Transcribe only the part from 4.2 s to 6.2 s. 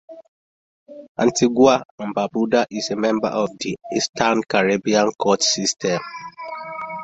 Caribbean court system.